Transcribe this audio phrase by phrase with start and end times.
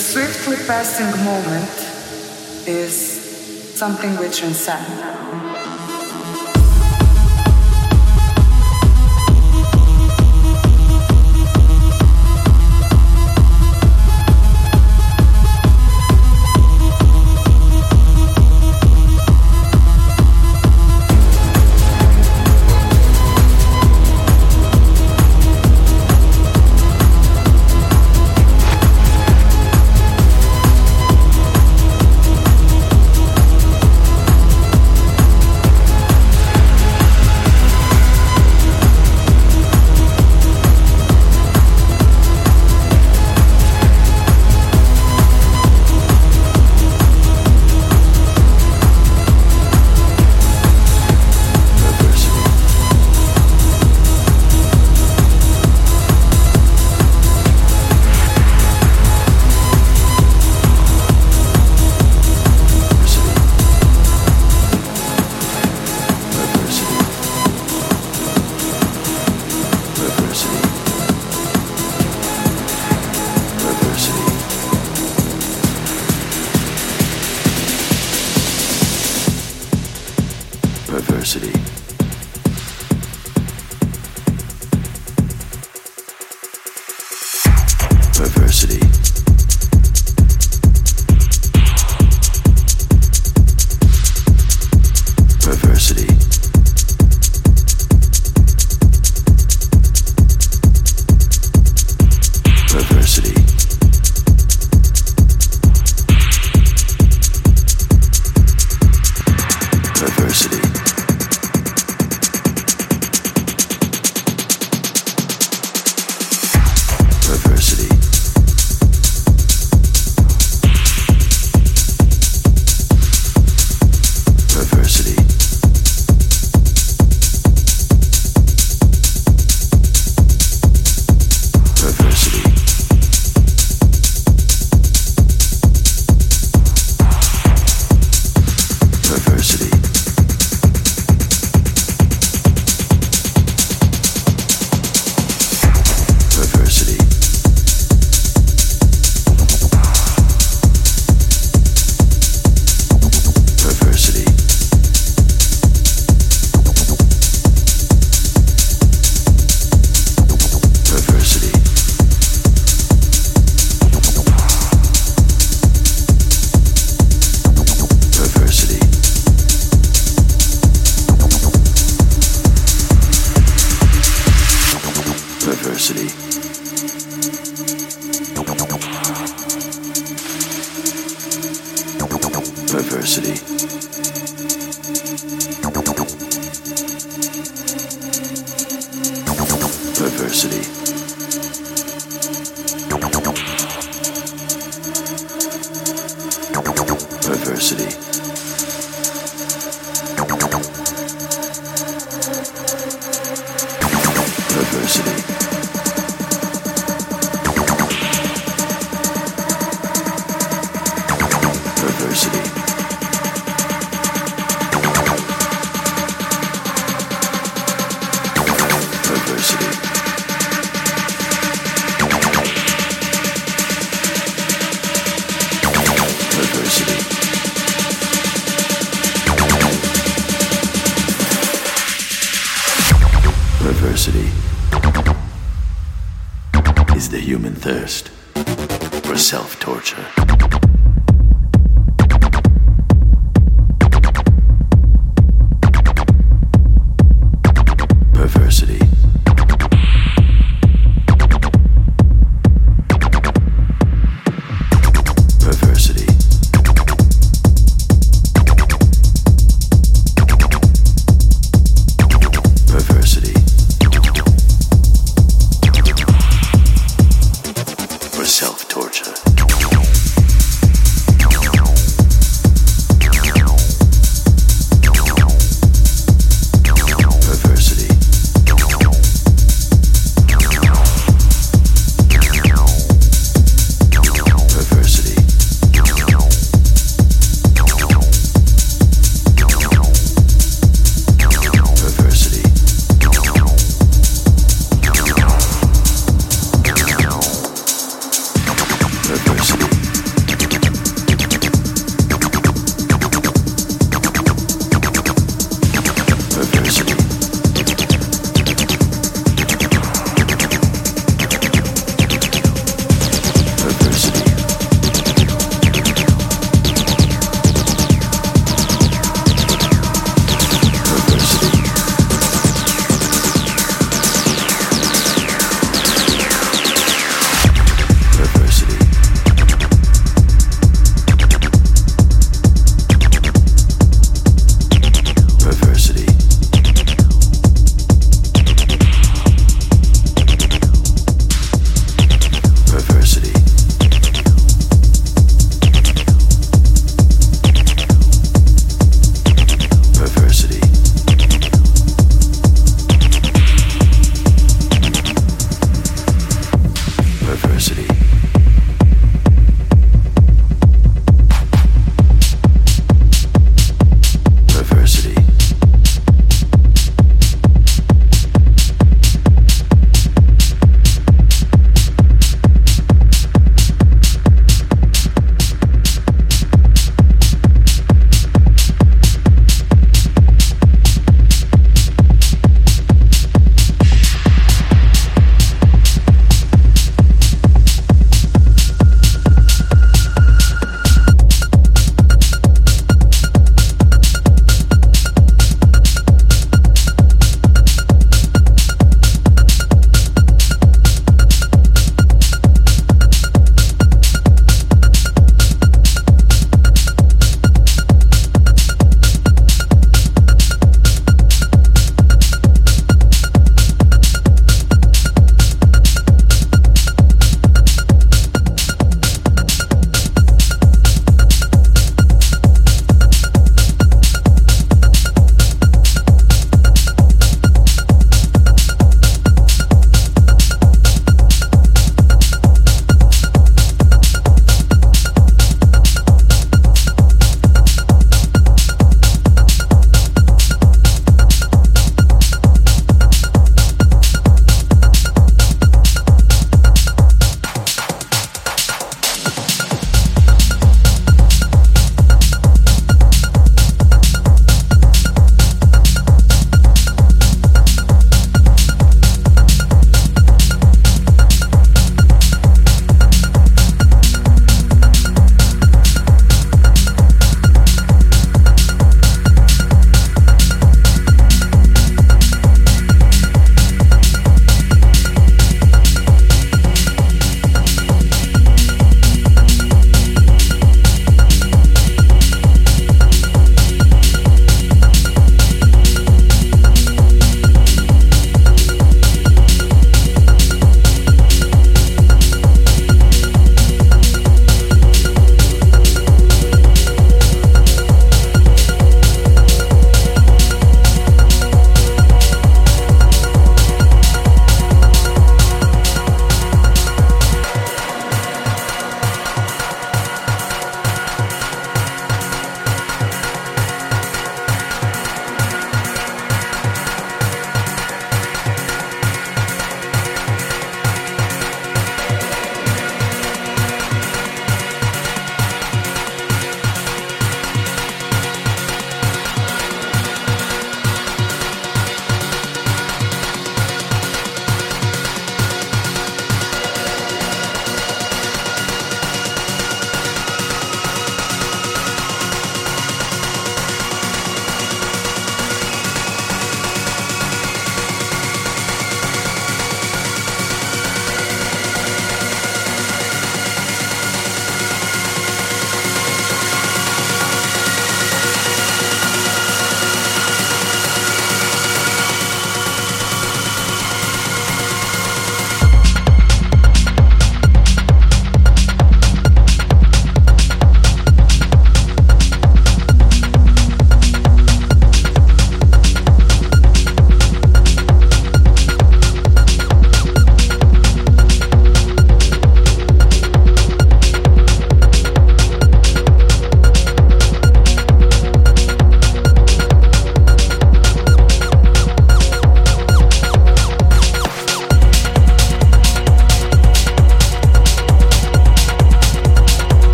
[0.00, 1.68] swiftly passing moment
[2.66, 5.19] is something we transcend.